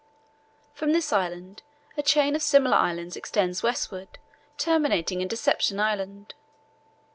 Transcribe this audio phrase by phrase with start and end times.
[0.73, 1.61] From this island
[1.95, 4.17] a chain of similar islands extends westward,
[4.57, 6.33] terminating in Deception Island.